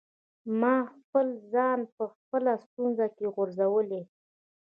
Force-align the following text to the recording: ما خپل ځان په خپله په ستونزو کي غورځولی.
ما 0.59 0.75
خپل 0.93 1.27
ځان 1.53 1.79
په 1.95 2.03
خپله 2.13 2.51
په 2.55 2.61
ستونزو 2.65 3.05
کي 3.15 3.25
غورځولی. 3.35 4.01